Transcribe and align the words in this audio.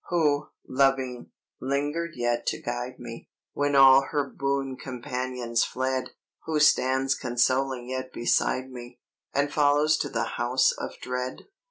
"Who, 0.09 0.47
loving, 0.67 1.29
lingered 1.59 2.13
yet 2.15 2.47
to 2.47 2.59
guide 2.59 2.97
me, 2.97 3.29
When 3.53 3.75
all 3.75 4.07
her 4.09 4.27
boon 4.27 4.75
companions 4.75 5.63
fled, 5.63 6.13
Who 6.45 6.59
stands 6.59 7.13
consoling 7.13 7.87
yet 7.89 8.11
beside 8.11 8.71
me, 8.71 8.97
And 9.31 9.53
follows 9.53 9.97
to 9.99 10.09
the 10.09 10.23
House 10.23 10.71
of 10.71 10.95
Dread? 11.03 11.45